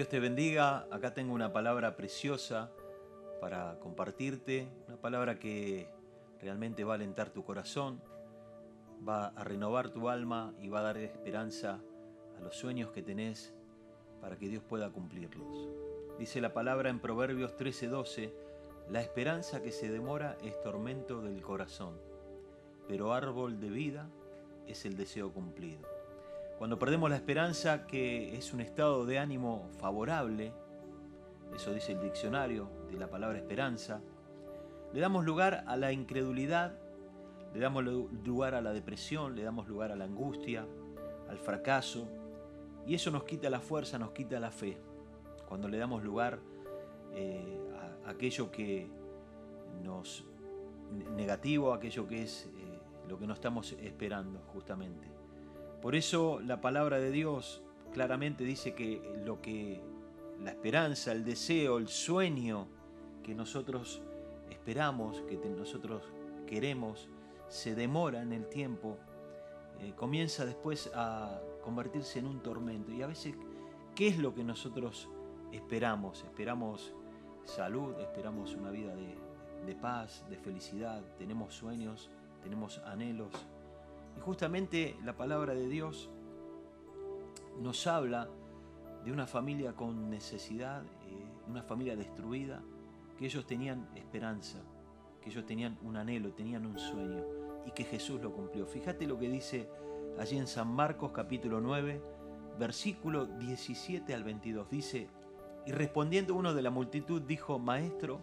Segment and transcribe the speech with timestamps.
[0.00, 0.86] Dios te bendiga.
[0.90, 2.70] Acá tengo una palabra preciosa
[3.38, 5.90] para compartirte, una palabra que
[6.40, 8.00] realmente va a alentar tu corazón,
[9.06, 11.82] va a renovar tu alma y va a dar esperanza
[12.38, 13.52] a los sueños que tenés
[14.22, 15.68] para que Dios pueda cumplirlos.
[16.18, 18.32] Dice la palabra en Proverbios 13:12,
[18.88, 22.00] la esperanza que se demora es tormento del corazón,
[22.88, 24.08] pero árbol de vida
[24.66, 25.99] es el deseo cumplido.
[26.60, 30.52] Cuando perdemos la esperanza, que es un estado de ánimo favorable,
[31.56, 34.02] eso dice el diccionario de la palabra esperanza,
[34.92, 36.78] le damos lugar a la incredulidad,
[37.54, 40.66] le damos lugar a la depresión, le damos lugar a la angustia,
[41.30, 42.06] al fracaso,
[42.86, 44.76] y eso nos quita la fuerza, nos quita la fe.
[45.48, 46.40] Cuando le damos lugar
[47.14, 47.58] eh,
[48.04, 48.86] a aquello que
[49.82, 50.26] nos
[51.16, 55.19] negativo, aquello que es eh, lo que no estamos esperando justamente.
[55.80, 59.80] Por eso la palabra de Dios claramente dice que lo que
[60.42, 62.68] la esperanza, el deseo, el sueño
[63.22, 64.02] que nosotros
[64.50, 66.02] esperamos, que nosotros
[66.46, 67.08] queremos,
[67.48, 68.96] se demora en el tiempo,
[69.80, 72.92] eh, comienza después a convertirse en un tormento.
[72.92, 73.34] Y a veces,
[73.94, 75.08] ¿qué es lo que nosotros
[75.52, 76.24] esperamos?
[76.24, 76.94] Esperamos
[77.44, 79.16] salud, esperamos una vida de,
[79.66, 82.10] de paz, de felicidad, tenemos sueños,
[82.42, 83.32] tenemos anhelos.
[84.16, 86.10] Y justamente la palabra de Dios
[87.60, 88.28] nos habla
[89.04, 92.62] de una familia con necesidad, eh, una familia destruida,
[93.18, 94.58] que ellos tenían esperanza,
[95.22, 97.24] que ellos tenían un anhelo, tenían un sueño
[97.66, 98.66] y que Jesús lo cumplió.
[98.66, 99.68] Fíjate lo que dice
[100.18, 102.00] allí en San Marcos capítulo 9,
[102.58, 104.70] versículo 17 al 22.
[104.70, 105.08] Dice,
[105.66, 108.20] y respondiendo uno de la multitud dijo, Maestro,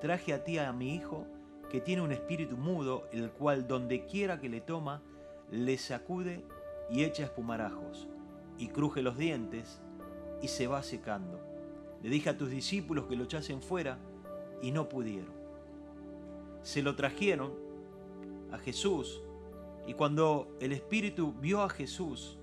[0.00, 1.26] traje a ti a mi hijo,
[1.70, 5.02] que tiene un espíritu mudo, el cual donde quiera que le toma,
[5.50, 6.44] le sacude
[6.90, 8.08] y echa espumarajos,
[8.58, 9.80] y cruje los dientes,
[10.42, 11.40] y se va secando.
[12.02, 13.98] Le dije a tus discípulos que lo echasen fuera,
[14.62, 15.32] y no pudieron.
[16.62, 17.52] Se lo trajeron
[18.52, 19.22] a Jesús,
[19.86, 22.38] y cuando el Espíritu vio a Jesús,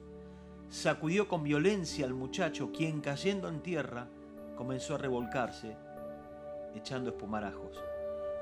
[0.69, 4.07] sacudió con violencia al muchacho, quien cayendo en tierra
[4.55, 5.75] comenzó a revolcarse,
[6.75, 7.79] echando espumarajos.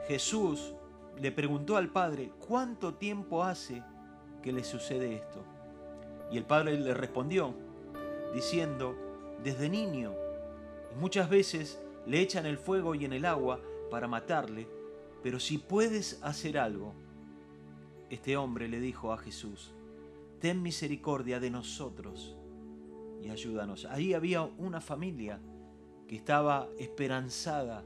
[0.07, 0.73] Jesús
[1.19, 3.83] le preguntó al Padre, ¿cuánto tiempo hace
[4.51, 5.43] le sucede esto?
[6.31, 7.53] Y el padre le respondió,
[8.33, 8.95] diciendo,
[9.43, 10.13] desde niño,
[10.99, 14.67] muchas veces le echan el fuego y en el agua para matarle,
[15.23, 16.93] pero si puedes hacer algo,
[18.09, 19.73] este hombre le dijo a Jesús,
[20.39, 22.35] ten misericordia de nosotros
[23.23, 23.85] y ayúdanos.
[23.85, 25.39] Ahí había una familia
[26.07, 27.83] que estaba esperanzada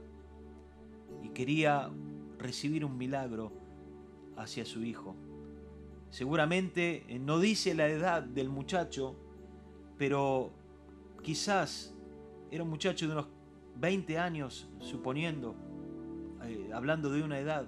[1.22, 1.90] y quería
[2.38, 3.52] recibir un milagro
[4.36, 5.14] hacia su hijo.
[6.10, 9.16] Seguramente eh, no dice la edad del muchacho,
[9.96, 10.50] pero
[11.22, 11.94] quizás
[12.50, 13.28] era un muchacho de unos
[13.76, 15.54] 20 años, suponiendo,
[16.42, 17.66] eh, hablando de una edad.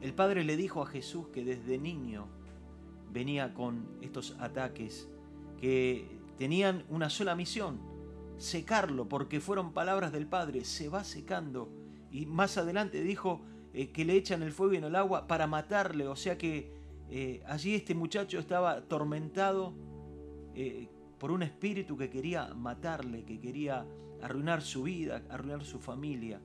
[0.00, 2.28] El padre le dijo a Jesús que desde niño
[3.12, 5.08] venía con estos ataques,
[5.60, 7.80] que tenían una sola misión,
[8.38, 11.70] secarlo, porque fueron palabras del padre, se va secando.
[12.10, 13.42] Y más adelante dijo
[13.74, 16.77] eh, que le echan el fuego y en el agua para matarle, o sea que
[17.10, 19.72] eh, allí este muchacho estaba atormentado
[20.54, 20.88] eh,
[21.18, 23.86] por un espíritu que quería matarle, que quería
[24.20, 26.40] arruinar su vida, arruinar su familia.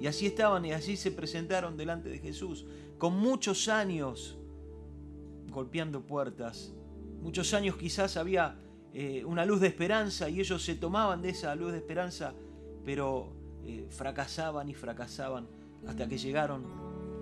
[0.00, 2.66] Y así estaban y así se presentaron delante de Jesús,
[2.98, 4.38] con muchos años
[5.48, 6.74] golpeando puertas.
[7.20, 8.58] Muchos años quizás había
[8.92, 12.34] eh, una luz de esperanza y ellos se tomaban de esa luz de esperanza,
[12.84, 13.40] pero
[13.90, 15.46] fracasaban y fracasaban
[15.86, 16.64] hasta que llegaron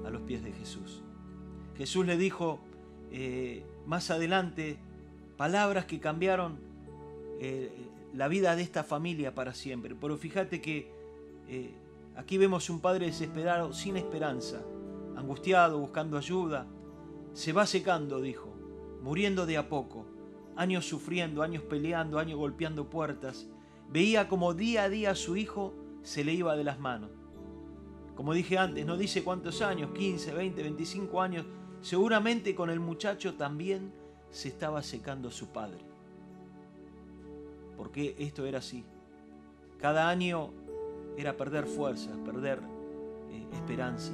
[0.06, 1.03] a los pies de Jesús.
[1.76, 2.60] Jesús le dijo
[3.12, 4.78] eh, más adelante
[5.36, 6.58] palabras que cambiaron
[7.41, 7.72] eh,
[8.14, 9.94] la vida de esta familia para siempre.
[9.98, 10.91] Pero fíjate que
[11.48, 11.70] eh,
[12.16, 14.62] aquí vemos un padre desesperado, sin esperanza,
[15.16, 16.66] angustiado, buscando ayuda.
[17.32, 18.52] Se va secando, dijo,
[19.02, 20.06] muriendo de a poco,
[20.56, 23.49] años sufriendo, años peleando, años golpeando puertas.
[23.90, 27.11] Veía como día a día su hijo se le iba de las manos.
[28.14, 31.46] Como dije antes, no dice cuántos años, 15, 20, 25 años,
[31.82, 33.93] Seguramente con el muchacho también
[34.31, 35.81] se estaba secando su padre.
[37.77, 38.85] Porque esto era así.
[39.79, 40.50] Cada año
[41.17, 42.61] era perder fuerzas, perder
[43.31, 44.12] eh, esperanza,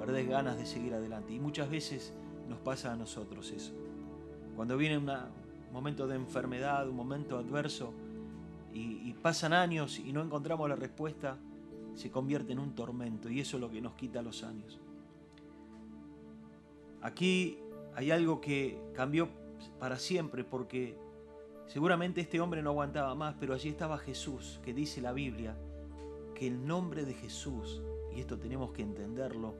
[0.00, 1.32] perder ganas de seguir adelante.
[1.32, 2.12] Y muchas veces
[2.48, 3.72] nos pasa a nosotros eso.
[4.56, 5.08] Cuando viene un
[5.72, 7.92] momento de enfermedad, un momento adverso,
[8.72, 11.38] y pasan años y no encontramos la respuesta,
[11.94, 13.30] se convierte en un tormento.
[13.30, 14.78] Y eso es lo que nos quita los años.
[17.06, 17.58] Aquí
[17.94, 19.28] hay algo que cambió
[19.78, 20.96] para siempre porque
[21.66, 25.56] Seguramente este hombre no aguantaba más, pero allí estaba Jesús, que dice la Biblia
[26.34, 27.82] que el nombre de Jesús,
[28.14, 29.54] y esto tenemos que entenderlo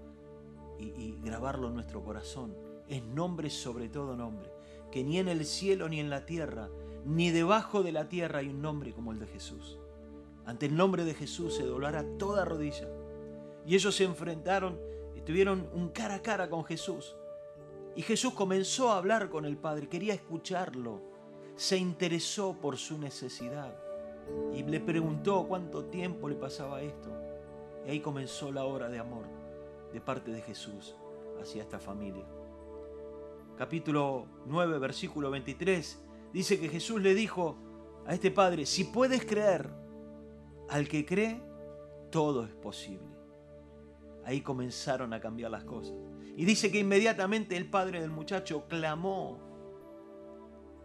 [0.78, 2.54] y, grabarlo en nuestro corazón,
[2.86, 4.50] es nombre sobre todo nombre,
[4.92, 6.68] que ni en el cielo ni en la tierra,
[7.04, 9.78] ni debajo de la tierra hay un nombre como el de Jesús.
[10.44, 12.88] Ante el nombre de Jesús se doblará toda rodilla.
[13.66, 14.78] Y ellos se enfrentaron,
[15.16, 17.15] estuvieron un cara a cara con Jesús.
[17.96, 21.00] Y Jesús comenzó a hablar con el Padre, quería escucharlo,
[21.56, 23.74] se interesó por su necesidad
[24.52, 27.08] y le preguntó cuánto tiempo le pasaba esto.
[27.86, 29.24] Y ahí comenzó la hora de amor
[29.94, 30.94] de parte de Jesús
[31.40, 32.26] hacia esta familia.
[33.56, 36.04] Capítulo 9, versículo 23,
[36.34, 37.56] dice que Jesús le dijo
[38.04, 39.70] a este padre, si puedes creer,
[40.68, 41.40] al que cree,
[42.10, 43.15] todo es posible.
[44.26, 45.94] Ahí comenzaron a cambiar las cosas.
[46.36, 49.38] Y dice que inmediatamente el padre del muchacho clamó,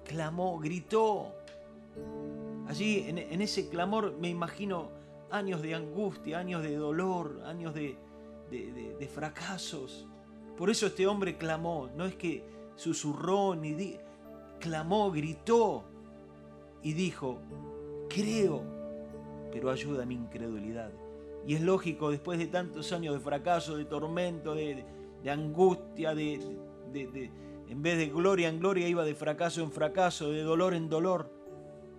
[0.05, 1.33] clamó, gritó.
[2.67, 4.91] Allí en, ese clamor me imagino
[5.31, 7.97] años de angustia, años de dolor, años de,
[8.51, 10.07] de, fracasos.
[10.55, 12.45] Por eso este hombre clamó, no es que
[12.75, 13.97] susurró ni di,
[14.59, 15.83] clamó, gritó
[16.83, 17.39] y dijo,
[18.07, 18.61] creo,
[19.51, 20.91] pero ayuda a mi incredulidad.
[21.45, 24.85] Y es lógico, después de tantos años de fracaso, de tormento, de,
[25.27, 26.39] angustia, de,
[27.67, 31.31] en vez de gloria en gloria iba de fracaso en fracaso, de dolor en dolor.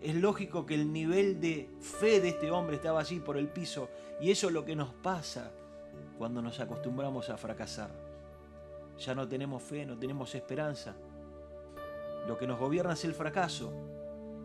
[0.01, 3.89] Es lógico que el nivel de fe de este hombre estaba allí por el piso.
[4.21, 5.53] Y eso es lo que nos pasa
[6.19, 7.91] cuando nos acostumbramos a fracasar.
[8.99, 10.95] Ya no tenemos fe, no tenemos esperanza.
[12.27, 13.73] Lo que nos gobierna es el fracaso.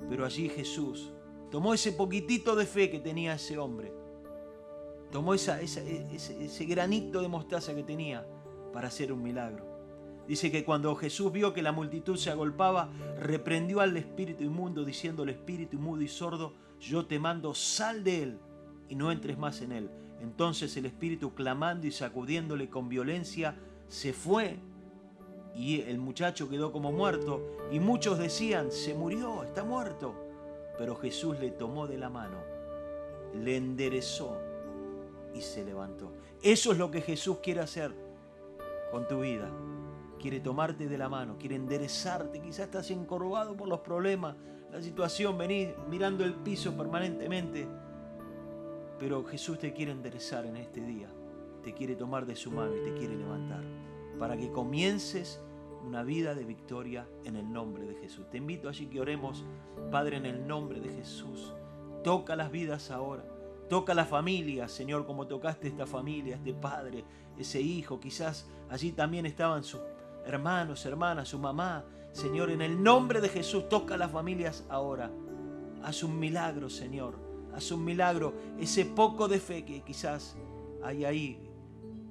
[0.09, 1.11] Pero allí Jesús
[1.51, 3.91] tomó ese poquitito de fe que tenía ese hombre
[5.11, 8.25] Tomó esa, ese, granito de mostaza que tenía
[8.73, 9.65] para hacer un milagro.
[10.27, 12.89] Dice que cuando Jesús vio que la multitud se agolpaba,
[13.21, 18.23] reprendió al espíritu inmundo, diciendo al espíritu mudo y sordo, yo te mando, sal de
[18.23, 18.39] él
[18.89, 19.89] y no entres más en él.
[20.21, 23.55] Entonces el espíritu, clamando y sacudiéndole con violencia,
[23.87, 24.59] se fue
[25.55, 30.13] y el muchacho quedó como muerto y muchos decían, se murió, está muerto.
[30.77, 32.37] Pero Jesús le tomó de la mano,
[33.33, 34.46] le enderezó
[35.33, 36.11] y se levantó.
[36.41, 37.93] Eso es lo que Jesús quiere hacer
[38.91, 39.49] con tu vida.
[40.19, 42.41] Quiere tomarte de la mano, quiere enderezarte.
[42.41, 44.35] Quizás estás encorvado por los problemas,
[44.71, 47.67] la situación, venís mirando el piso permanentemente.
[48.99, 51.09] Pero Jesús te quiere enderezar en este día.
[51.63, 53.63] Te quiere tomar de su mano y te quiere levantar.
[54.17, 55.39] Para que comiences
[55.85, 58.29] una vida de victoria en el nombre de Jesús.
[58.29, 59.45] Te invito allí que oremos,
[59.91, 61.53] Padre, en el nombre de Jesús.
[62.03, 63.36] Toca las vidas ahora
[63.69, 67.03] Toca la familia, Señor, como tocaste esta familia, este padre,
[67.37, 67.99] ese hijo.
[67.99, 69.81] Quizás allí también estaban sus
[70.25, 71.83] hermanos, hermanas, su mamá.
[72.11, 75.11] Señor, en el nombre de Jesús, toca las familias ahora.
[75.83, 77.15] Haz un milagro, Señor.
[77.53, 78.33] Haz un milagro.
[78.57, 80.37] Ese poco de fe que quizás
[80.83, 81.39] hay ahí,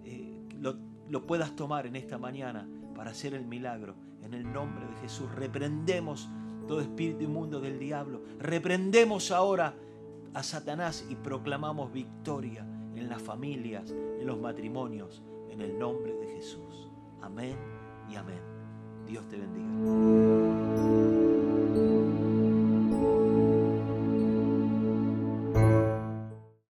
[0.05, 0.77] eh, lo,
[1.09, 3.95] lo puedas tomar en esta mañana para hacer el milagro.
[4.23, 6.29] En el nombre de Jesús, reprendemos
[6.67, 8.23] todo espíritu inmundo del diablo.
[8.39, 9.75] Reprendemos ahora
[10.37, 16.27] a Satanás y proclamamos victoria en las familias, en los matrimonios, en el nombre de
[16.27, 16.91] Jesús.
[17.23, 17.57] Amén
[18.11, 18.43] y amén.
[19.07, 21.06] Dios te bendiga.